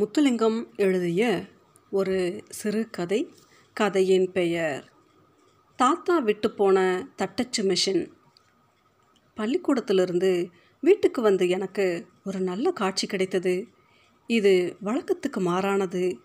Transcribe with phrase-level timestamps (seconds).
[0.00, 1.44] முத்துலிங்கம் எழுதிய
[1.90, 3.34] ஒரு சிறுகதை
[3.74, 4.92] கதையின் பெயர்
[5.76, 8.10] தாத்தா விட்டு போன தட்டச்சு மிஷின்.
[9.34, 10.50] பள்ளிக்கூடத்திலிருந்து
[10.80, 13.66] வீட்டுக்கு வந்து எனக்கு ஒரு நல்ல காட்சி கிடைத்தது.
[14.26, 16.18] இது வழக்கத்துக்கு மாறானது.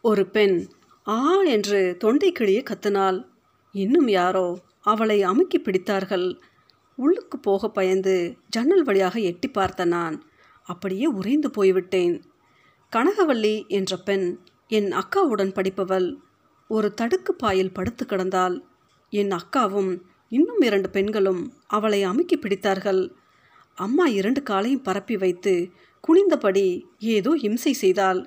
[0.00, 0.66] ஒரு பெண்
[1.08, 3.24] ஆ என்று தொண்டை கிழிய கத்தினாள்
[3.72, 6.40] இன்னும் யாரோ அவளை அமுக்கி பிடித்தார்கள்.
[6.96, 10.22] உள்ளுக்கு போக பயந்து ஜன்னல் வழியாக எட்டி பார்த்த நான்
[10.62, 12.32] அப்படியே உறைந்து போய்விட்டேன்.
[12.94, 14.26] கனகவல்லி என்ற பெண்
[14.68, 16.08] என் அக்காவுடன் படிப்பவள்.
[16.68, 18.56] ஒரு தடுக்கு பாயில் படுத்து கிடந்தாள்.
[19.10, 19.90] என் அக்காவும்
[20.28, 23.02] இன்னும் இரண்டு பெண்களும் அவளை அமுக்கி பிடித்தார்கள்.
[23.78, 25.54] அம்மா இரண்டு காலையும் பரப்பி வைத்து
[26.04, 28.20] குனிந்தபடி ஏதோ இம்சை செய்தாள்.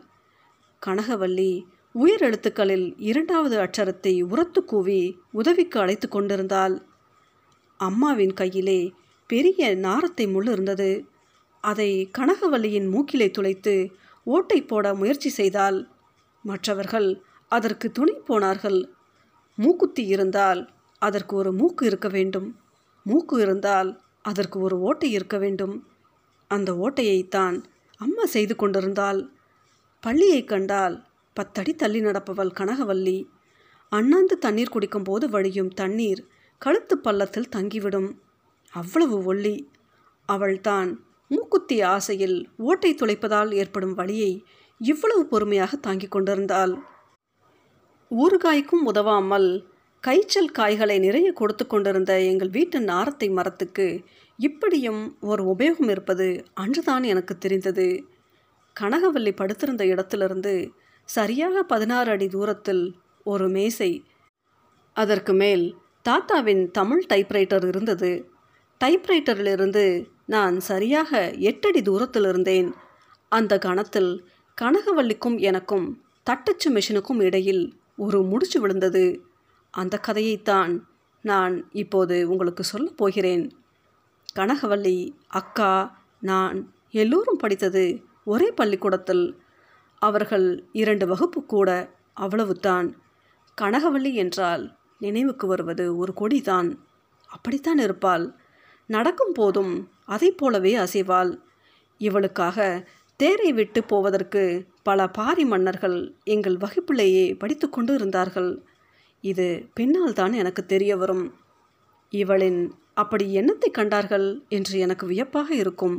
[0.81, 1.51] கனகவல்லி
[1.91, 6.75] உயிர் எழுத்துக்களில் இரண்டாவது அட்சரத்தை உரத்து கூவி உதவிக்கு அழைத்து கொண்டிருந்தாள்.
[7.79, 8.91] அம்மாவின் கையிலே
[9.29, 10.91] பெரிய நாரத்தை முள் இருந்தது.
[11.63, 13.91] அதை கனகவல்லியின் மூக்கிலே துளைத்து
[14.27, 15.89] ஓட்டை போட முயற்சி செய்தால்
[16.43, 18.89] மற்றவர்கள் அதற்கு துணை போனார்கள்.
[19.55, 22.59] மூக்குத்தி இருந்தால் அதற்கு ஒரு மூக்கு இருக்க வேண்டும்.
[23.03, 25.87] மூக்கு இருந்தால் அதற்கு ஒரு ஓட்டை இருக்க வேண்டும்.
[26.47, 27.63] அந்த ஓட்டையைத்தான்
[27.97, 29.29] அம்மா செய்து கொண்டிருந்தாள்.
[30.01, 33.25] பள்ளியை கண்டால் பத்தடி தள்ளி நடப்பவள் கனகவல்லி.
[33.89, 38.09] அண்ணாந்து தண்ணீர் குடிக்கும்போது வழியும் தண்ணீர் கழுத்து பள்ளத்தில் தங்கிவிடும்.
[38.71, 39.67] அவ்வளவு ஒல்லி.
[40.25, 44.31] அவள்தான் மூக்குத்தி ஆசையில் ஓட்டை துளைப்பதால் ஏற்படும் வழியை
[44.81, 46.73] இவ்வளவு பொறுமையாக தாங்கிக் கொண்டிருந்தாள்.
[48.11, 49.49] ஊறுகாய்க்கும் உதவாமல்
[50.03, 53.87] கைச்சல் காய்களை நிறைய கொடுத்து கொண்டிருந்த எங்கள் வீட்டு நாரத்தை மரத்துக்கு
[54.39, 57.87] இப்படியும் ஒரு உபயோகம் இருப்பது அன்றுதான் எனக்கு தெரிந்தது.
[58.75, 60.71] கனகவல்லி படுத்திருந்த இடத்திலிருந்து
[61.09, 63.91] சரியாக பதினாறு அடி தூரத்தில் ஒரு மேசை.
[64.93, 65.65] அதற்கு மேல்
[66.09, 68.11] தாத்தாவின் தமிழ் டைப்ரைட்டர் இருந்தது.
[68.83, 72.73] டைப்ரைட்டரிலிருந்து நான் சரியாக எட்டடி தூரத்தில் இருந்தேன்
[73.29, 74.27] அந்த கணத்தில்
[74.61, 79.25] கனகவள்ளிக்கும் எனக்கும் தட்டச்சு மிஷினுக்கும் இடையில் ஒரு முடிச்சு விழுந்தது.
[79.71, 80.79] அந்த கதையைத்தான்
[81.21, 83.57] நான் இப்போது உங்களுக்கு சொல்லப் போகிறேன்.
[84.35, 89.39] கனகவள்ளி அக்கா நான் எல்லோரும் படித்தது ஒரே பள்ளிக்கூடத்தில்.
[89.99, 93.01] அவர்கள் இரண்டு வகுப்பு கூட அவ்வளவுதான்.
[93.61, 96.77] கனகவள்ளி என்றால் நினைவுக்கு வருவது ஒரு கொடிதான்.
[97.27, 98.39] அப்படித்தான் இருப்பாள்.
[98.89, 99.73] நடக்கும் போதும்
[100.05, 101.31] அதை போலவே அசைவாள்.
[102.01, 102.57] இவளுக்காக
[103.19, 104.41] தேரை விட்டு போவதற்கு
[104.83, 108.51] பல பாரி மன்னர்கள் எங்கள் வகுப்பிலேயே படித்து கொண்டு இருந்தார்கள்
[109.23, 111.25] இது பின்னால் தான் எனக்கு தெரிய வரும்.
[112.13, 112.61] இவளின்
[112.93, 114.27] அப்படி என்னத்தை கண்டார்கள்?
[114.49, 115.97] என்று எனக்கு வியப்பாக இருக்கும்.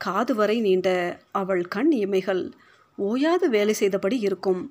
[0.00, 0.88] காது வரை நீண்ட
[1.32, 2.42] அவள் கண் இமைகள்
[2.98, 4.62] ஓயாது வேலை செய்தபடி இருக்கும்.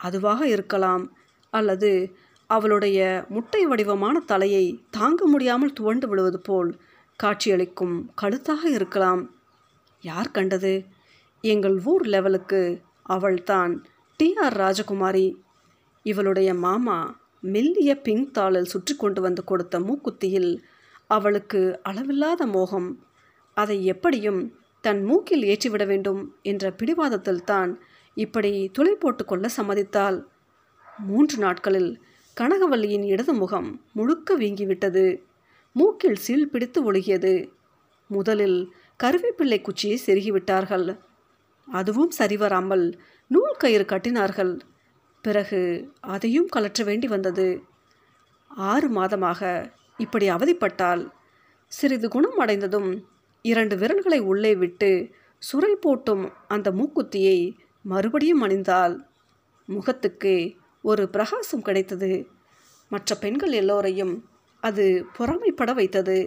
[0.00, 1.04] அதுவாக இருக்கலாம்
[1.52, 1.90] அல்லது
[2.50, 6.70] அவளுடைய முட்டை வடிவமான தலையை தாங்க முடியாமல் துவண்டு விழுவது போல்
[7.16, 9.22] காட்சியளிக்கும் கழுத்தாக இருக்கலாம்.
[10.00, 10.84] யார் கண்டது?
[11.40, 12.60] எங்கள் ஊர் லெவலுக்கு
[13.02, 13.72] அவள்தான்
[14.16, 15.26] டி ஆர் ராஜகுமாரி.
[16.02, 16.98] இவளுடைய மாமா
[17.40, 20.52] மெல்லிய பிங்க் தாளில் சுற்றி கொண்டு வந்து கொடுத்த மூக்குத்தியில்
[21.06, 22.88] அவளுக்கு அளவில்லாத மோகம்.
[23.54, 24.40] அதை எப்படியும்
[24.80, 27.70] தன் மூக்கில் ஏற்றிவிட வேண்டும் என்ற பிடிவாதத்தில் தான்
[28.14, 30.18] இப்படி துளை போட்டுக்கொள்ள சம்மதித்தாள்.
[30.98, 31.90] மூன்று நாட்களில்
[32.40, 35.04] கனகவல்லியின் இடது முகம் முழுக்க வீங்கிவிட்டது.
[35.72, 37.48] மூக்கில் சீல் பிடித்து ஒழுகியது.
[38.10, 38.58] முதலில்
[39.04, 40.98] கருவேப்பிள்ளை குச்சியை செருகிவிட்டார்கள்.
[41.68, 42.84] அதுவும் சரிவராமல்
[43.30, 44.60] நூல் கயிறு கட்டினார்கள்.
[45.22, 45.62] பிறகு
[46.00, 47.62] அதையும் கலற்ற வேண்டி வந்தது.
[48.50, 51.02] ஆறு மாதமாக இப்படி அவதிப்பட்டால்
[51.72, 52.90] சிறிது குணம் அடைந்ததும்
[53.44, 57.38] இரண்டு விரல்களை உள்ளே விட்டு சுரை போட்டும் அந்த மூக்குத்தியை
[57.82, 58.94] மறுபடியும் அணிந்தால்
[59.68, 60.34] முகத்துக்கு
[60.86, 62.10] ஒரு பிரகாசம் கிடைத்தது.
[62.90, 64.14] மற்ற பெண்கள் எல்லோரையும்
[64.62, 64.84] அது
[65.16, 66.18] பொறாமைப்பட வைத்தது.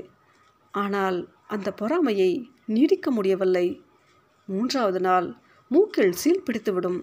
[0.74, 2.31] ஆனால் அந்த பொறாமையை
[2.66, 3.68] நீடிக்க முடியவில்லை.
[4.48, 5.28] மூன்றாவது நாள்
[5.72, 7.00] மூக்கில் சீல் பிடித்துவிடும்.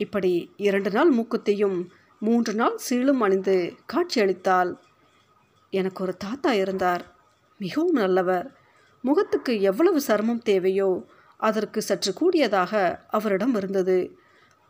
[0.00, 1.78] இப்படி இரண்டு நாள் மூக்குத்தையும்
[2.18, 3.56] மூன்று நாள் சீலும் அணிந்து
[3.92, 4.72] காட்சியளித்தால்
[5.72, 7.04] எனக்கு ஒரு தாத்தா இருந்தார்.
[7.60, 8.46] மிகவும் நல்லவர்.
[9.04, 10.90] முகத்துக்கு எவ்வளவு சர்மம் தேவையோ
[11.40, 12.72] அதற்கு சற்று கூடியதாக
[13.08, 13.98] அவரிடம் இருந்தது.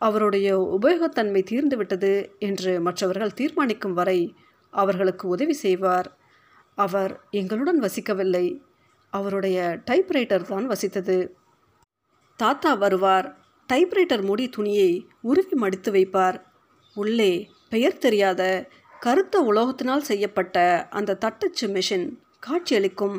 [0.08, 0.48] அவருடைய
[0.80, 4.20] உபயோகத்தன்மை தீர்ந்துவிட்டது என்று மற்றவர்கள் தீர்மானிக்கும் வரை
[4.72, 6.08] அவர்களுக்கு உதவி செய்வார்.
[6.78, 8.46] அவர் எங்களுடன் வசிக்கவில்லை.
[9.12, 9.58] அவருடைய
[9.90, 11.16] டைப்ரைட்டர் தான் வசித்தது.
[12.38, 13.28] தாத்தா வருவார்.
[13.72, 14.90] டைப்ரைட்டர் மூடி துணியை
[15.22, 16.38] உருவி மடித்து வைப்பார்.
[16.96, 17.32] உள்ளே
[17.68, 18.42] பெயர் தெரியாத
[19.00, 20.56] கருத்த உலோகத்தினால் செய்யப்பட்ட
[20.90, 22.08] அந்த தட்டச்சு மிஷின்
[22.46, 23.18] காட்சியளிக்கும்.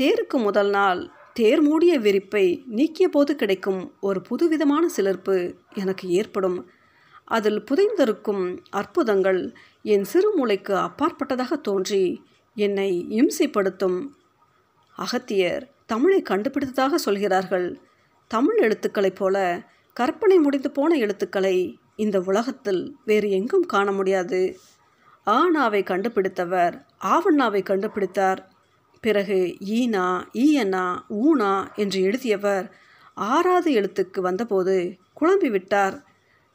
[0.00, 1.02] தேருக்கு முதல் நாள்
[1.34, 6.70] தேர் மூடிய வெறிப்பை நீக்கிய போது கிடைக்கும் ஒரு புதுவிதமான சிலிர்ப்பு எனக்கு ஏற்படும்.
[7.24, 12.22] அதில் புதைந்திருக்கும் அற்புதங்கள் என் சிறு மூளைக்கு அப்பாற்பட்டதாக தோன்றி
[12.54, 14.06] என்னை இம்சைப்படுத்தும்.
[14.96, 17.80] அகத்தியர் தமிழை கண்டுபிடித்ததாக சொல்கிறார்கள்.
[18.28, 24.56] தமிழ் எழுத்துக்களைப் போல கற்பனை முடிந்து போன எழுத்துக்களை இந்த உலகத்தில் வேறு எங்கும் காண முடியாது.
[25.24, 28.52] ஆனாவை கண்டுபிடித்தவர் ஆவண்ணாவை கண்டுபிடித்தார்
[29.06, 29.38] பிறகு
[29.76, 30.06] ஈனா
[30.44, 30.84] ஈயனா
[31.22, 32.66] ஊனா என்று எழுதியவர்
[33.26, 34.76] ஆறாவது எழுத்துக்கு வந்தபோது
[35.20, 35.96] குழம்பி விட்டார்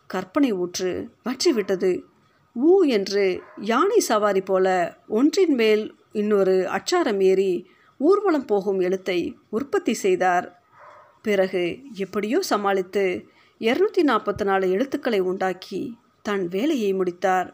[0.10, 0.92] கற்பனை ஊற்று
[1.26, 1.92] வற்றிவிட்டது.
[2.56, 3.26] ஊ என்று
[3.72, 4.68] யானை சவாரி போல
[5.10, 7.52] ஒன்றின் மேல் இன்னொரு அச்சாரம் ஏறி
[8.00, 9.20] ஊர்வலம் போகும் எழுத்தை
[9.50, 10.48] உற்பத்தி செய்தார்.
[11.22, 11.64] பிறகு
[12.04, 13.06] எப்படியோ சமாளித்து
[13.62, 15.82] இருநூத்தி நாற்பத்தி நாலு எழுத்துக்களை உண்டாக்கி
[16.26, 17.50] தன் வேலையை முடித்தார்.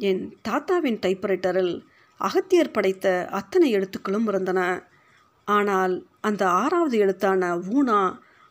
[0.00, 1.74] என் தாத்தாவின் டைப்ரைட்டரில்
[2.26, 4.60] அகத்தியர் படைத்த அத்தனை எழுத்துக்களும் இருந்தன.
[5.48, 7.42] ஆனால் அந்த ஆறாவது எழுத்தான
[7.76, 8.00] ஊனா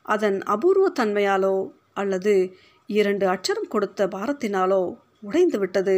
[0.06, 1.56] அதன் அபூர்வ தன்மையாலோ
[1.94, 2.34] அல்லது
[2.90, 4.82] இரண்டு அச்சரம் கொடுத்த பாரத்தினாலோ
[5.20, 5.98] உடைந்து விட்டது.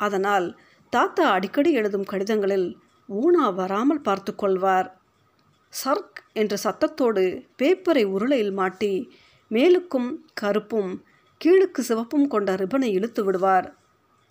[0.00, 0.46] அதனால்
[0.92, 2.68] தாத்தா அடிக்கடி எழுதும் கடிதங்களில்
[3.08, 4.88] ஊனா வராமல் பார்த்து கொள்வார்.
[5.72, 7.24] சர்க் என்ற சத்தத்தோடு
[7.60, 8.92] பேப்பரை உருளையில் மாட்டி
[9.50, 10.10] மேலுக்கும்
[10.40, 10.92] கருப்பும்
[11.40, 13.66] கீழுக்கு சிவப்பும் கொண்ட ரிபனை இழுத்து விடுவார்.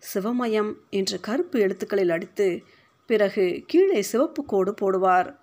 [0.01, 2.63] சிவமயம் என்று கருப்பு எழுத்துக்களில் அடித்து
[3.05, 5.35] பிறகு கீழே சிவப்பு கோடு போடுவார்.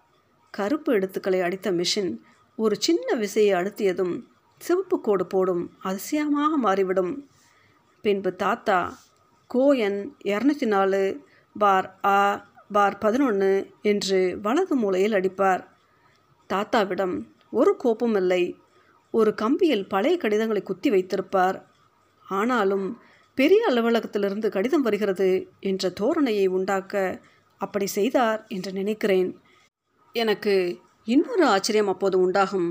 [0.51, 2.13] கருப்பு எழுத்துக்களை அடித்த மிஷின்
[2.57, 4.15] ஒரு சின்ன விசையை அழுத்தியதும்
[4.59, 7.29] சிவப்பு கோடு போடும் அதிசயமாக மாறிவிடும்.
[8.03, 8.99] பின்பு தாத்தா
[9.55, 11.21] கோயன் இரநூத்தி நாலு
[11.59, 15.63] பார் ஆ பார் பதினொன்று என்று வலது மூலையில் அடிப்பார்.
[16.49, 17.17] தாத்தாவிடம்
[17.51, 18.43] ஒரு கோப்பும் இல்லை
[19.11, 21.59] ஒரு கம்பியில் பழைய கடிதங்களை குத்தி வைத்திருப்பார்.
[22.27, 22.87] ஆனாலும்
[23.39, 25.29] பெரிய அலுவலகத்திலிருந்து கடிதம் வருகிறது
[25.61, 26.95] என்ற தோரணையை உண்டாக்க
[27.61, 29.31] அப்படி செய்தார் என்று நினைக்கிறேன்.
[30.15, 30.55] எனக்கு
[31.07, 32.69] இன்னொரு ஆச்சரியம் அப்போது உண்டாகும்.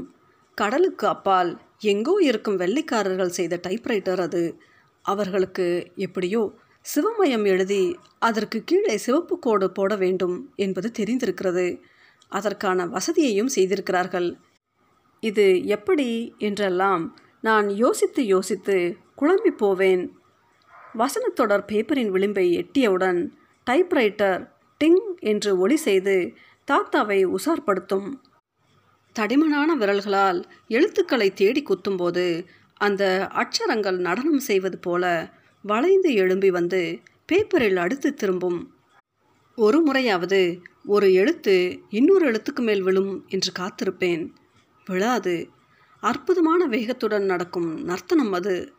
[0.57, 1.51] கடலுக்கு அப்பால்
[1.83, 4.43] எங்கோ இருக்கும் வெள்ளைக்காரர்கள் செய்த டைப்ரைட்டர் அது.
[5.05, 6.41] அவர்களுக்கு எப்படியோ
[6.85, 7.83] சிவமயம் எழுதி
[8.19, 11.67] அதற்கு கீழே சிவப்பு கோடு போட வேண்டும் என்பது தெரிந்திருக்கிறது.
[12.31, 14.29] அதற்கான வசதியையும் செய்திருக்கிறார்கள்.
[15.23, 17.03] இது எப்படி என்றெல்லாம்
[17.43, 18.77] நான் யோசித்து யோசித்து
[19.21, 20.03] குழம்பி போவேன்.
[20.97, 23.29] வசனத்தொடர் பேப்பரின் விளிம்பை எட்டியவுடன்
[23.69, 24.49] டைப்ரைட்டர்
[24.83, 26.33] டிங் என்று ஒளி செய்து
[26.71, 28.13] தாத்தாவை உசார்படுத்தும்
[29.19, 35.33] தடிமனான விரல்களால் எழுத்துக்களை தேடி குத்தும்போது அந்த அச்சரங்கள் நடனம் செய்வது போல
[35.63, 38.75] வளைந்து எழும்பி வந்து பேப்பரில் அடுத்து திரும்பும்.
[39.55, 44.29] ஒரு முறையாவது ஒரு எழுத்து இன்னொரு எழுத்துக்கு மேல் விழும் என்று காத்திருப்பேன்.
[44.85, 45.49] விழாது.
[45.99, 48.73] அற்புதமான வேகத்துடன் நடக்கும் நர்த்தனம் அது.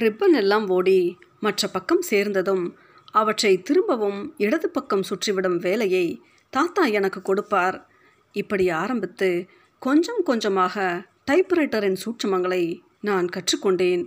[0.00, 2.76] ரிப்பன் எல்லாம் ஓடி மற்ற பக்கம் சேர்ந்ததும்
[3.10, 7.86] அவற்றை திரும்பவும் இடது பக்கம் சுற்றிவிடும் வேலையை தாத்தா எனக்கு கொடுப்பார்.
[8.32, 9.46] இப்படி ஆரம்பித்து
[9.78, 14.06] கொஞ்சம் கொஞ்சமாக டைப்ரைட்டரின் சூட்சமங்களை நான் கற்றுக்கொண்டேன்.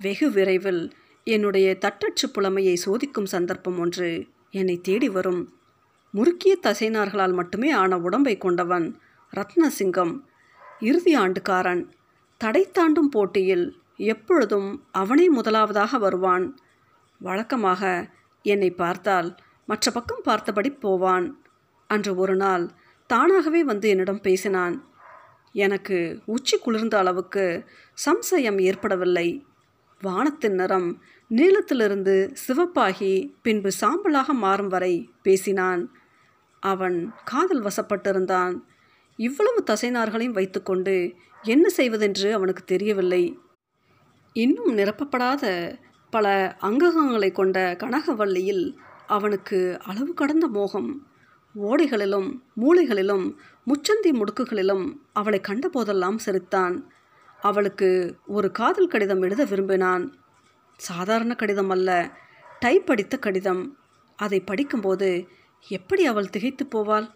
[0.00, 0.92] வெகு விரைவில்
[1.24, 5.42] என்னுடைய தட்டச்சு புலமையை சோதிக்கும் சந்தர்ப்பம் ஒன்று என்னை தேடி வரும்.
[6.14, 8.86] முறுக்கிய தசைனார்களால் மட்டுமே ஆன உடம்பை கொண்டவன்
[9.32, 10.14] ரத்னசிங்கம்
[10.80, 11.92] இறுதி ஆண்டுக்காரன்
[12.40, 13.66] தடை தாண்டும் போட்டியில்
[13.96, 16.58] எப்பொழுதும் அவனே முதலாவதாக வருவான்.
[17.18, 18.10] வழக்கமாக
[18.42, 19.36] என்னை பார்த்தால்
[19.66, 21.44] மற்ற பக்கம் பார்த்தபடி போவான்.
[21.86, 22.70] அன்று ஒரு நாள்
[23.06, 24.90] தானாகவே வந்து என்னிடம் பேசினான்.
[25.52, 27.64] எனக்கு உச்சி குளிர்ந்த அளவுக்கு
[28.04, 29.46] சம்சயம் ஏற்படவில்லை.
[30.00, 31.02] வானத்தின் நிறம்
[31.34, 35.96] நீளத்திலிருந்து சிவப்பாகி பின்பு சாம்பலாக மாறும் வரை பேசினான்.
[36.60, 38.60] அவன் காதல் வசப்பட்டிருந்தான்.
[39.16, 43.38] இவ்வளவு தசைனார்களையும் வைத்துக்கொண்டு என்ன செய்வதென்று அவனுக்கு தெரியவில்லை.
[44.32, 45.74] இன்னும் நிரப்பப்படாத
[46.10, 51.06] பல அங்ககங்களை கொண்ட கனகவல்லியில் அவனுக்கு அளவு கடந்த மோகம்.
[51.62, 53.34] ஓடைகளிலும் மூளைகளிலும்
[53.66, 56.92] முச்சந்தி முடுக்குகளிலும் அவளை கண்டபோதெல்லாம் சிரித்தான்.
[57.40, 60.16] அவளுக்கு ஒரு காதல் கடிதம் எழுத விரும்பினான்.
[60.76, 62.16] சாதாரண கடிதம் அல்ல
[62.58, 63.76] டைப் அடித்த கடிதம்.
[64.16, 65.28] அதை படிக்கும்போது
[65.68, 67.10] எப்படி அவள் திகைத்து போவாள்?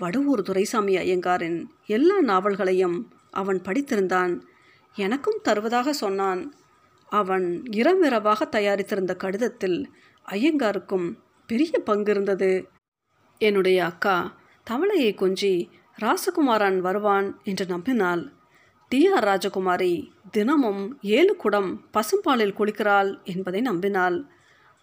[0.00, 4.40] வடுவூர் துரைசாமி ஐயங்காரின் எல்லா நாவல்களையும் அவன் படித்திருந்தான்.
[4.96, 6.42] எனக்கும் தருவதாக சொன்னான்.
[7.12, 9.78] அவன் இரவிரவாக தயாரித்திருந்த கடிதத்தில்
[10.28, 11.06] ஐயங்காருக்கும்
[11.46, 12.68] பெரிய பங்கு இருந்தது
[13.40, 14.16] என்னுடைய அக்கா
[14.66, 15.54] தவளையை கொஞ்சி
[15.98, 18.22] ராசகுமாரன் வருவான் என்று நம்பினாள்
[18.88, 19.06] டி.
[19.08, 19.24] ஆர்.
[19.24, 19.92] ராஜகுமாரி
[20.30, 24.16] தினமும் ஏழு குடம் பசும்பாலில் குளிக்கிறாள் என்பதை நம்பினாள்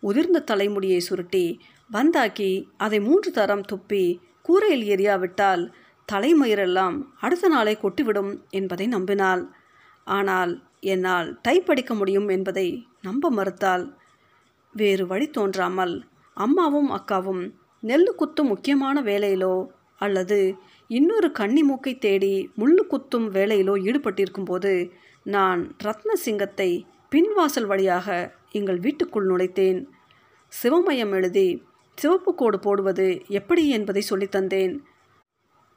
[0.03, 1.45] உதிர்ந்த தலைமுடியை சுருட்டி
[1.91, 4.03] வந்தாக்கி அதை மூன்று தரம் துப்பி
[4.41, 5.63] கூரையில் எரியாவிட்டால்
[6.11, 9.43] தலைமயிரெல்லாம் அடுத்த நாளை கொட்டிவிடும் என்பதை நம்பினாள்
[10.03, 13.93] ஆனால் என்னால் டைப் அடிக்க முடியும் என்பதை நம்ப மறுத்தாள்
[14.73, 16.03] வேறு வழி தோன்றாமல்
[16.33, 17.51] அம்மாவும் அக்காவும்
[17.83, 19.67] நெல்லு குத்தும் முக்கியமான வேலையிலோ
[19.97, 20.55] அல்லது
[20.87, 24.91] இன்னொரு கன்னி மூக்கை தேடி முள்ளு குத்தும் வேலையிலோ ஈடுபட்டிருக்கும் போது
[25.23, 29.85] நான் ரத்னசிங்கத்தை பின்வாசல் வழியாக எங்கள் வீட்டுக்குள் நுழைத்தேன்.
[30.63, 31.65] சிவமயம் எழுதி
[31.95, 34.79] சிவப்பு கோடு போடுவது எப்படி என்பதை சொல்லித்தந்தேன்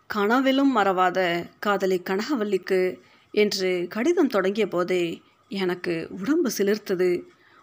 [0.07, 2.97] கனவிலும் மறவாத காதலி கனகவல்லிக்கு
[3.35, 5.05] என்று கடிதம் தொடங்கிய போதே
[5.51, 7.11] எனக்கு உடம்பு சிலிர்த்தது.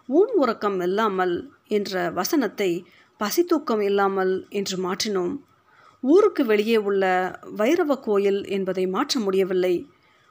[0.08, 1.34] ஊன் உறக்கம் இல்லாமல்
[1.68, 2.70] என்ற வசனத்தை
[3.20, 5.34] பசி தூக்கம் இல்லாமல் என்று மாற்றினோம்.
[6.02, 7.04] ஊருக்கு வெளியே உள்ள
[7.56, 9.74] வைரவ கோயில் என்பதை மாற்ற முடியவில்லை.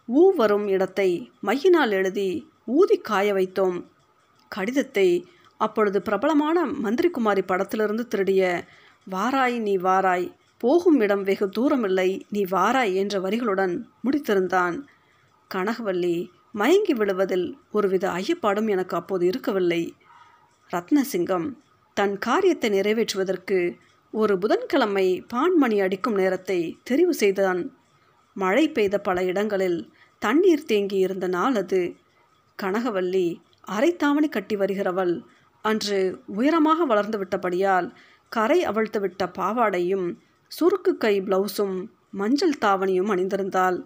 [0.10, 1.10] ஊ வரும் இடத்தை
[1.48, 2.29] மையினால் எழுதி
[2.77, 3.77] ஊதி காய வைத்தோம்.
[4.51, 5.07] கடிதத்தை
[5.57, 8.43] அப்பொழுது பிரபலமான மந்திரிகுமாரி படத்திலிருந்து திருடிய
[9.07, 14.75] வாராய் நீ வாராய் போகும் இடம் வெகு தூரமில்லை நீ வாராய் என்ற வரிகளுடன் முடித்திருந்தான்.
[15.55, 16.15] கனகவல்லி
[16.51, 19.81] மயங்கி விழுவதில் ஒருவித ஐயப்பாடும் எனக்கு அப்போது இருக்கவில்லை.
[20.72, 21.48] ரத்னசிங்கம்
[21.98, 23.58] தன் காரியத்தை நிறைவேற்றுவதற்கு
[24.13, 27.62] ஒரு புதன்கிழமை பான்மணி அடிக்கும் நேரத்தை தெரிவு செய்தான்.
[28.36, 29.79] மழை பெய்த பல இடங்களில்
[30.22, 31.79] தண்ணீர் தேங்கி இருந்த நாள் அது
[32.60, 33.27] கனகவல்லி
[33.67, 35.13] அரைத்தாவணி கட்டி வருகிறவள்.
[35.65, 36.00] அன்று
[36.36, 37.88] உயரமாக வளர்ந்து விட்டபடியால்
[38.31, 40.08] கரை அவிழ்த்து விட்ட பாவாடையும்
[40.51, 41.75] சுருக்கு கை பிளவுஸும்
[42.12, 43.77] மஞ்சள் தாவணியும் அணிந்திருந்தாள்.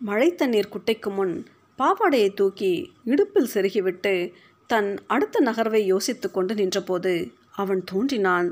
[0.00, 1.34] மழை தண்ணீர் குட்டைக்கு முன்
[1.78, 2.72] பாவாடையை தூக்கி
[3.04, 4.32] இடுப்பில் செருகிவிட்டு
[4.66, 8.48] தன் அடுத்த நகர்வை யோசித்து கொண்டு நின்றபோது அவன் தோன்றினான்.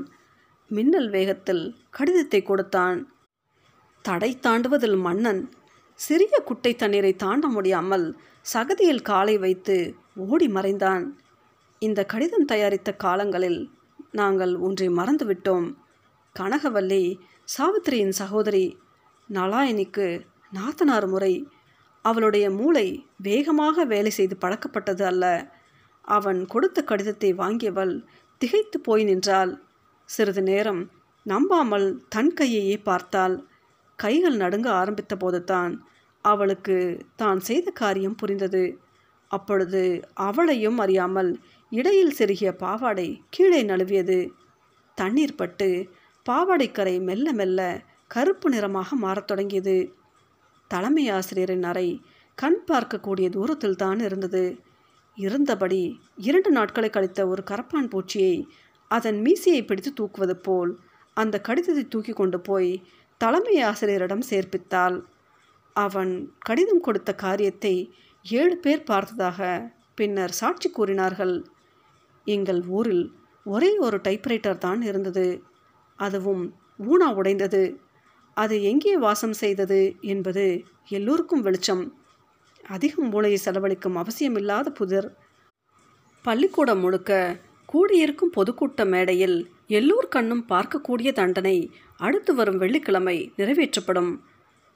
[0.69, 2.99] மின்னல் வேகத்தில் கடிதத்தை கொடுத்தான்.
[4.01, 5.41] தடை தாண்டுவதில் மன்னன்
[5.99, 8.17] சிறிய குட்டை தண்ணீரை தாண்ட முடியாமல்
[8.53, 9.77] சகதியில் காலை வைத்து
[10.15, 11.05] ஓடி மறைந்தான்.
[11.79, 13.69] இந்த கடிதம் தயாரித்த காலங்களில்
[14.11, 15.67] நாங்கள் ஒன்றை மறந்துவிட்டோம்.
[16.35, 17.03] கனகவல்லி
[17.57, 18.65] சாவித்திரியின் சகோதரி
[19.29, 20.07] நலாயனிக்கு
[20.53, 21.33] நாத்தனார் முறை
[22.05, 25.25] அவளுடைய மூளை வேகமாக வேலை செய்து பழக்கப்பட்டது அல்ல.
[26.07, 27.93] அவன் கொடுத்த கடிதத்தை வாங்கியவள்
[28.37, 29.51] திகைத்து போய் நின்றாள்.
[30.09, 30.81] சிறிது நேரம்
[31.25, 33.35] நம்பாமல் தன் கையையே பார்த்தாள்.
[33.99, 35.73] கைகள் நடுங்க ஆரம்பித்த போதுதான்
[36.21, 36.77] அவளுக்கு
[37.15, 38.63] தான் செய்த காரியம் புரிந்தது.
[39.31, 39.83] அப்பொழுது
[40.27, 41.31] அவளையும் அறியாமல்
[41.71, 44.19] இடையில் செருகிய பாவாடை கீழே நழுவியது.
[44.97, 45.69] தண்ணீர் பட்டு
[46.25, 47.59] பாவாடைக்கரை மெல்ல மெல்ல
[48.07, 49.77] கருப்பு நிறமாக மாறத் தொடங்கியது.
[50.73, 51.87] தலைமை ஆசிரியரின் அறை
[52.37, 54.43] கண் பார்க்கக்கூடிய தூரத்தில் தான் இருந்தது.
[55.17, 55.81] இருந்தபடி
[56.27, 58.35] இரண்டு நாட்களை கழித்த ஒரு கரப்பான் பூச்சியை
[58.91, 60.71] அதன் மீசையை பிடித்து தூக்குவது போல்
[61.17, 62.71] அந்த கடிதத்தை தூக்கி கொண்டு போய்
[63.21, 64.97] தலைமை ஆசிரியரிடம் சேர்ப்பித்தாள்.
[65.75, 66.13] அவன்
[66.47, 67.75] கடிதம் கொடுத்த காரியத்தை
[68.25, 69.39] ஏழு பேர் பார்த்ததாக
[69.99, 71.35] பின்னர் சாட்சி கூறினார்கள்.
[72.27, 73.05] எங்கள் ஊரில்
[73.45, 75.27] ஒரே ஒரு டைப்ரைட்டர் தான் இருந்தது.
[75.99, 76.43] அதுவும்
[76.89, 77.63] ஊனா உடைந்தது.
[78.33, 81.93] அது எங்கே வாசம் செய்தது என்பது எல்லோருக்கும் வெளிச்சம்.
[82.63, 85.17] அதிகம் மூளையை செலவழிக்கும் அவசியமில்லாத புதிர்.
[86.21, 94.19] பள்ளிக்கூடம் முழுக்க கூடியிருக்கும் பொதுக்கூட்ட மேடையில் எல்லோர் கண்ணும் பார்க்கக்கூடிய தண்டனை அடுத்து வரும் வெள்ளிக்கிழமை நிறைவேற்றப்படும்.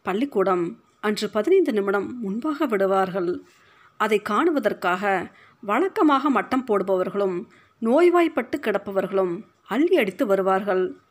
[0.03, 3.41] பள்ளிக்கூடம் அன்று பதினைந்து நிமிடம் முன்பாக விடுவார்கள்.
[3.97, 7.37] அதை காணுவதற்காக வழக்கமாக மட்டம் போடுபவர்களும்
[7.79, 11.01] நோய்வாய்ப்பட்டு கிடப்பவர்களும் அள்ளி அடித்து வருவார்கள்.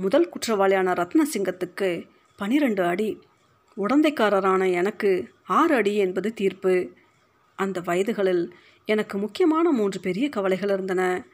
[0.00, 3.20] முதல் குற்றவாளியான ரத்னசிங்கத்துக்கு பனிரெண்டு அடி.
[3.76, 6.90] உடந்தைக்காரரான எனக்கு ஆறு அடி என்பது தீர்ப்பு.
[7.56, 8.50] அந்த வயதுகளில்
[8.84, 11.26] எனக்கு முக்கியமான மூன்று பெரிய கவலைகள் இருந்தன.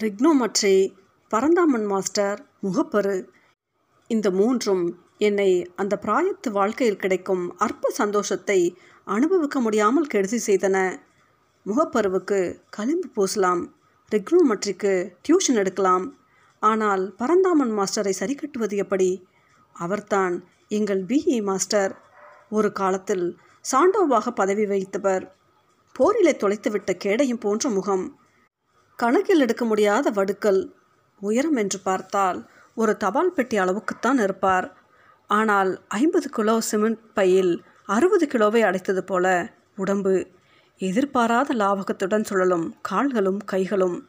[0.00, 0.94] ரிக்னோமற்றி
[1.28, 3.28] பரந்தாமன் மாஸ்டர் முகப்பரு
[4.06, 10.98] இந்த மூன்றும் என்னை அந்த பிராயத்து வாழ்க்கையில் கிடைக்கும் அற்ப சந்தோஷத்தை அனுபவிக்க முடியாமல் கெடுதி செய்தன.
[11.66, 13.68] முகப்பருவுக்கு களிம்பு பூசலாம்.
[14.10, 16.17] ரிக்னோமற்றிக்கு டியூஷன் எடுக்கலாம்.
[16.60, 19.28] ஆனால் பரந்தாமன் மாஸ்டரை சரி கட்டுவது எப்படி?
[19.72, 21.98] அவர்தான் எங்கள் பிஇ மாஸ்டர்.
[22.48, 23.38] ஒரு காலத்தில்
[23.72, 25.30] சாண்டோவாக பதவி வகித்தவர்.
[25.92, 28.18] போரிலே தொலைத்துவிட்ட கேடையும் போன்ற முகம்.
[28.96, 30.72] கணக்கில் எடுக்க முடியாத வடுக்கல்.
[31.20, 34.76] உயரம் என்று பார்த்தால் ஒரு தபால் பெட்டி அளவுக்குத்தான் இருப்பார்.
[35.26, 40.30] ஆனால் ஐம்பது கிலோ சிமெண்ட் பையில் அறுபது கிலோவை அடைத்தது போல உடம்பு.
[40.76, 44.08] எதிர்பாராத லாவகத்துடன் சுழலும் கால்களும் கைகளும்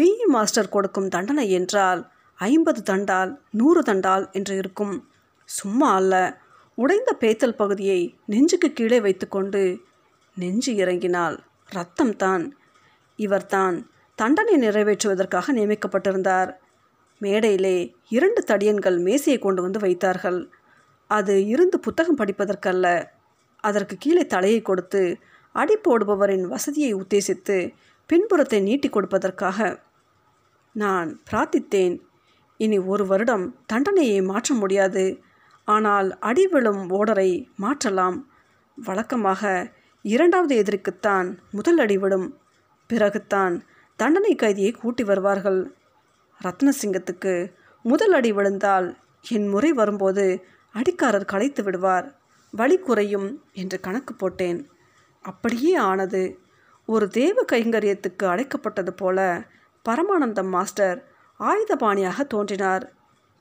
[0.00, 5.08] பிஇ மாஸ்டர் கொடுக்கும் தண்டனை என்றால் ஐம்பது தண்டால் நூறு தண்டால் என்று இருக்கும்.
[5.44, 6.40] சும்மா அல்ல.
[6.74, 9.80] உடைந்த பேத்தல் பகுதியை நெஞ்சுக்கு கீழே வைத்துக்கொண்டு
[10.36, 11.36] நெஞ்சு இறங்கினால்
[11.72, 12.50] ரத்தம்தான்
[13.16, 16.50] இவர்தான் தண்டனை நிறைவேற்றுவதற்காக நியமிக்கப்பட்டிருந்தார்.
[17.18, 20.50] மேடையிலே இரண்டு தடியன்கள் மேசையை கொண்டு வந்து வைத்தார்கள்.
[21.06, 23.06] அது இருந்து புத்தகம் படிப்பதற்கல்ல.
[23.56, 25.18] அதற்கு கீழே தலையை கொடுத்து
[25.52, 27.72] அடி போடுபவரின் வசதியை உத்தேசித்து
[28.06, 29.78] பின்புறத்தை நீட்டி கொடுப்பதற்காக
[30.72, 32.00] நான் பிரார்த்தித்தேன்.
[32.56, 35.18] இனி ஒரு வருடம் தண்டனையை மாற்ற முடியாது.
[35.64, 38.28] ஆனால் அடி விழும் ஓடரை மாற்றலாம்.
[38.76, 39.72] வழக்கமாக
[40.02, 42.38] இரண்டாவது எதிர்க்குத்தான் முதல் அடி விடும்.
[42.88, 43.60] பிறகுத்தான்
[43.96, 45.72] தண்டனை கைதியை கூட்டி வருவார்கள்.
[46.42, 48.96] ரத்னசிங்கத்துக்கு முதல் அடி விழுந்தால்
[49.28, 52.18] என் முறை வரும்போது அடிக்காரர் களைத்து விடுவார்.
[52.50, 54.68] வழி குறையும் என்று கணக்கு போட்டேன்.
[55.22, 56.38] அப்படியே ஆனது.
[56.86, 59.46] ஒரு தேவ கைங்கரியத்துக்கு அழைக்கப்பட்டது போல
[59.88, 60.98] பரமானந்தம் மாஸ்டர்
[61.40, 62.84] ஆயுதபாணியாக தோன்றினார்.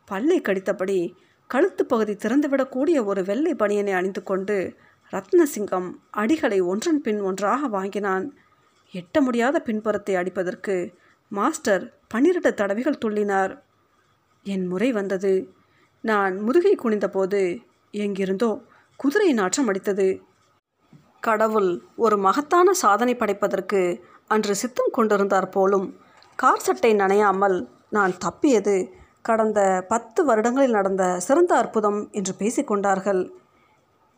[0.07, 0.99] பல்லை கடித்தபடி
[1.49, 4.57] கழுத்து பகுதி திறந்துவிடக்கூடிய ஒரு வெள்ளை பணியனை அணிந்து கொண்டு
[5.13, 8.25] ரத்னசிங்கம் அடிகளை ஒன்றன் பின் ஒன்றாக வாங்கினான்.
[8.93, 10.75] எட்ட முடியாத பின்புறத்தை அடிப்பதற்கு
[11.31, 13.53] மாஸ்டர் பன்னிரண்டு தடவைகள் துள்ளினார்.
[14.45, 15.33] என் முறை வந்தது.
[16.03, 17.41] நான் முதுகை குனிந்தபோது
[17.93, 18.51] எங்கிருந்தோ
[18.99, 20.09] குதிரை நாற்றம் அடித்தது.
[21.19, 23.81] கடவுள் ஒரு மகத்தான சாதனை படைப்பதற்கு
[24.27, 25.87] அன்று சித்தம் கொண்டிருந்தார் போலும்
[26.39, 27.55] கார் சட்டை நனையாமல்
[27.95, 28.75] நான் தப்பியது.
[29.27, 33.21] கடந்த பத்து வருடங்களில் நடந்த சிறந்த அற்புதம் என்று பேசிக்கொண்டார்கள்.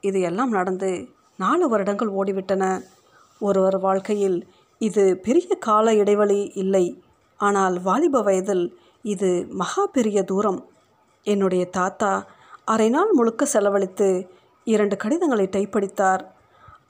[0.03, 0.89] இது எல்லாம் நடந்து
[1.39, 2.63] நாலு வருடங்கள் ஓடிவிட்டன.
[3.41, 4.37] ஒருவர் வாழ்க்கையில்
[4.81, 6.85] இது பெரிய கால இடைவெளி இல்லை.
[7.39, 8.65] ஆனால் வாலிப வயதில்
[9.13, 9.29] இது
[9.61, 10.59] மகா பெரிய தூரம்.
[11.25, 12.11] என்னுடைய தாத்தா
[12.73, 14.09] அரை நாள் முழுக்க செலவழித்து
[14.67, 16.23] இரண்டு கடிதங்களை டைப்படித்தார்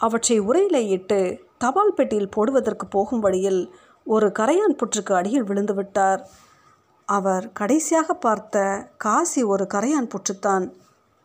[0.08, 1.20] அவற்றை உரையிலே இட்டு
[1.64, 3.62] தபால் பெட்டியில் போடுவதற்கு போகும் வழியில்
[4.06, 6.28] ஒரு கரையான் புற்றுக்கு அடியில் விழுந்து விட்டார்.
[7.06, 10.66] அவர் கடைசியாக பார்த்த காசி ஒரு கரையான் புற்றுத்தான்.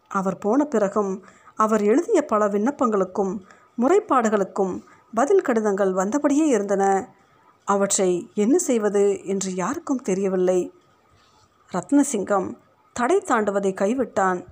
[0.09, 3.41] அவர் போன பிறகும் அவர் எழுதிய பல விண்ணப்பங்களுக்கும்
[3.79, 4.75] முறைப்பாடுகளுக்கும்
[5.15, 7.15] பதில் கடிதங்கள் வந்தபடியே இருந்தன.
[7.65, 10.73] அவற்றை என்ன செய்வது என்று யாருக்கும் தெரியவில்லை.
[11.73, 12.49] ரத்னசிங்கம்
[12.93, 14.45] தடை தாண்டுவதை கைவிட்டான்.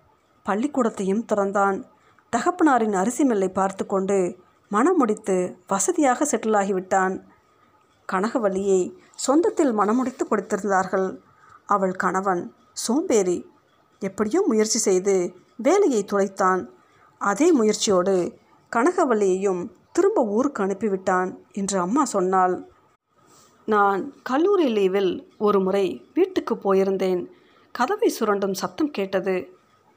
[0.47, 1.85] பள்ளிக்கூடத்தையும் திறந்தான்.
[2.33, 4.39] தகப்பனாரின் அரிசி மில்லை பார்த்து கொண்டு
[4.69, 7.15] மனம் முடித்து வசதியாக செட்டில் ஆகிவிட்டான்
[8.13, 8.81] கனகவல்லியை
[9.27, 11.09] சொந்தத்தில் மனமுடித்து கொடுத்திருந்தார்கள்.
[11.67, 12.43] அவள் கணவன்
[12.73, 13.39] சோம்பேறி
[13.99, 15.15] எப்படியோ முயற்சி செய்து
[15.57, 16.63] வேலையை துளைத்தான்.
[17.21, 18.15] அதே முயற்சியோடு
[18.73, 22.55] கனகவல்லியையும் திரும்ப ஊருக்கு அனுப்பிவிட்டான் என்று அம்மா சொன்னாள்.
[23.65, 27.23] நான் கல்லூரி லீவில் ஒரு முறை வீட்டுக்கு போயிருந்தேன்.
[27.75, 29.37] கதவை சுரண்டும் சத்தம் கேட்டது.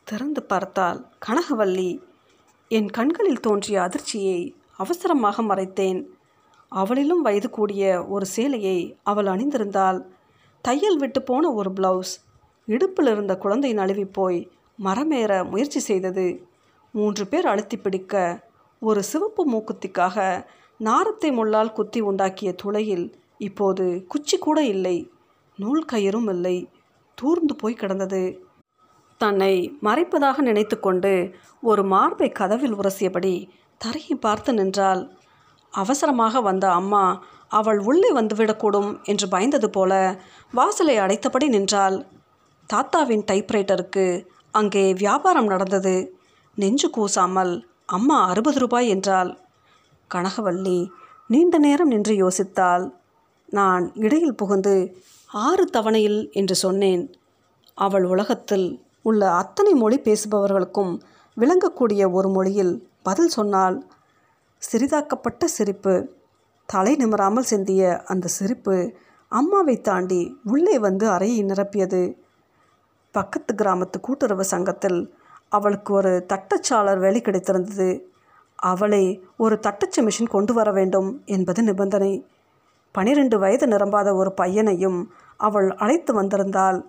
[0.04, 1.90] திறந்து பார்த்தால் கனகவல்லி
[2.72, 4.40] என் கண்களில் தோன்றிய அதிர்ச்சியை
[4.78, 6.00] அவசரமாக மறைத்தேன்.
[6.71, 10.00] அவளிலும் வயது கூடிய ஒரு சேலையை அவள் அணிந்திருந்தாள்.
[10.62, 12.13] தையல் விட்டு போன ஒரு பிளவுஸ்
[12.67, 16.45] இடுப்பில் இருந்த குழந்தை நழுவி போய் மரமேற முயற்சி செய்தது.
[16.91, 18.43] மூன்று பேர் அழுத்தி பிடிக்க
[18.79, 20.45] ஒரு சிவப்பு மூக்குத்திக்காக
[20.79, 23.06] நாரத்தை முள்ளால் குத்தி உண்டாக்கிய துளையில்
[23.38, 24.97] இப்போது குச்சி கூட இல்லை
[25.56, 26.58] நூல் கயிறும் இல்லை
[27.15, 28.23] தூர்ந்து போய் கிடந்தது.
[29.17, 29.53] தன்னை
[29.84, 31.13] மறைப்பதாக நினைத்து கொண்டு
[31.62, 33.34] ஒரு மார்பை கதவில் உரசியபடி
[33.77, 35.01] தரையை பார்த்து நின்றாள்.
[35.73, 37.03] அவசரமாக வந்த அம்மா
[37.47, 39.91] அவள் உள்ளே வந்துவிடக்கூடும் என்று பயந்தது போல
[40.53, 41.97] வாசலை அடைத்தபடி நின்றாள்.
[42.69, 44.06] தாத்தாவின் டைப்ரைட்டருக்கு
[44.53, 45.95] அங்கே வியாபாரம் நடந்தது.
[46.58, 47.53] நெஞ்சு கூசாமல்
[47.86, 49.32] அம்மா அறுபது ரூபாய் என்றாள்.
[50.12, 50.80] கனகவல்லி
[51.30, 52.86] நீண்ட நேரம் நின்று யோசித்தாள்
[53.49, 54.75] நான் இடையில் புகுந்து
[55.30, 57.03] ஆறு தவணையில் என்று சொன்னேன்.
[57.77, 58.67] அவள் உலகத்தில்
[59.01, 60.93] உள்ள அத்தனை மொழி பேசுபவர்களுக்கும்
[61.38, 63.75] விளங்கக்கூடிய ஒரு மொழியில் பதில் சொன்னாள்
[64.62, 66.15] சிறிதாக்கப்பட்ட சிரிப்பு.
[66.65, 68.93] தலை நிமராமல் சிந்திய அந்த சிரிப்பு
[69.28, 72.17] அம்மாவை தாண்டி உள்ளே வந்து அறையை நிரப்பியது.
[73.12, 75.13] பக்கத்து கிராமத்து கூட்டுறவு சங்கத்தில்
[75.50, 78.02] அவளுக்கு ஒரு தட்டச்சாளர் வேலை கிடைத்திருந்தது.
[78.56, 82.26] அவளை ஒரு தட்டச்சு மிஷின் கொண்டு வர வேண்டும் என்பது நிபந்தனை.
[82.91, 86.86] பனிரெண்டு வயது நிரம்பாத ஒரு பையனையும் அவள் அழைத்து வந்திருந்தாள்.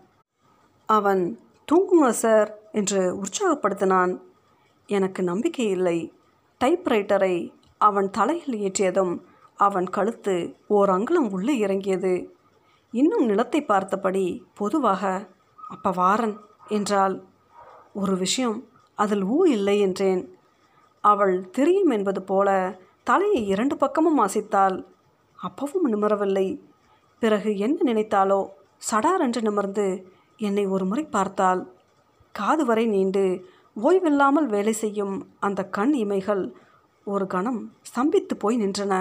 [0.87, 1.39] அவன்
[1.73, 2.59] தூங்குங்க சார்?
[2.73, 4.21] என்று உற்சாகப்படுத்தினான்.
[4.87, 6.13] எனக்கு நம்பிக்கை இல்லை.
[6.65, 9.15] டைப்ரைட்டரை அவன் தலையில் ஏற்றியதும்
[9.59, 10.35] அவன் கழுத்து
[10.69, 12.13] ஓர் அங்குலம் உள்ளே இறங்கியது.
[12.95, 15.03] இன்னும் நிலத்தை பார்த்தபடி பொதுவாக
[15.69, 16.37] அப்ப வாரன்
[16.69, 17.17] என்றாள்.
[17.93, 18.59] ஒரு விஷயம்
[18.99, 20.23] அதில் ஊ இல்லை என்றேன்.
[21.05, 22.49] அவள் தெரியும் என்பது போல
[23.05, 24.77] தலையை இரண்டு பக்கமும் அசைத்தாள்.
[25.39, 26.47] அப்பவும் நிமரவில்லை.
[27.23, 28.41] பிறகு என்ன நினைத்தாலோ
[28.91, 29.87] சடாரென்று நிமிர்ந்து
[30.39, 31.61] என்னை ஒரு முறை பார்த்தாள்.
[32.35, 33.25] காது வரை நீண்டு
[33.77, 36.43] ஓய்வில்லாமல் வேலை செய்யும் அந்த கண் இமைகள்
[37.15, 38.95] ஒரு கணம் ஸ்தம்பித்து போய் நின்றன.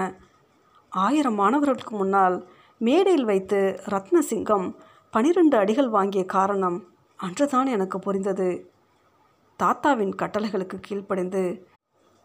[0.92, 2.36] ஆயிரம் மாணவர்களுக்கு முன்னால்
[2.80, 3.60] மேடையில் வைத்து
[3.94, 4.66] ரத்னசிங்கம்
[5.12, 6.78] பனிரெண்டு அடிகள் வாங்கிய காரணம்
[7.18, 8.50] அன்றுதான் எனக்கு புரிந்தது.
[9.60, 11.42] தாத்தாவின் கட்டளைகளுக்கு கீழ்ப்படிந்து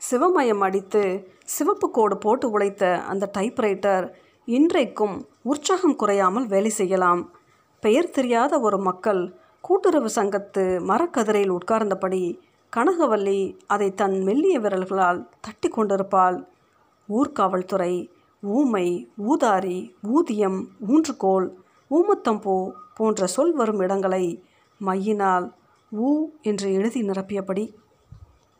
[0.01, 1.03] சிவமயம் அடித்து
[1.45, 4.05] சிவப்பு கோடு போட்டு உழைத்த அந்த டைப்ரைட்டர்
[4.47, 7.21] இன்றைக்கும் உற்சாகம் குறையாமல் வேலை செய்யலாம்.
[7.83, 9.21] பெயர் தெரியாத ஒரு மக்கள்
[9.63, 12.23] கூட்டுறவு சங்கத்து மரக்கதிரையில் உட்கார்ந்தபடி
[12.75, 16.37] கனகவல்லி அதை தன் மெல்லிய விரல்களால் தட்டி கொண்டிருப்பாள்.
[17.09, 17.93] ஊர்காவல்துறை
[18.43, 18.87] ஊமை
[19.29, 21.47] ஊதாரி ஊதியம் ஊன்றுகோல்
[21.91, 22.55] ஊமத்தம்பூ
[22.93, 24.25] போன்ற சொல் வரும் இடங்களை
[24.81, 25.47] மையினால்
[25.91, 26.09] ஊ
[26.41, 27.65] என்று எழுதி நிரப்பியபடி